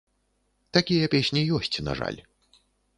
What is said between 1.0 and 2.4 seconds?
песні ёсць, на жаль.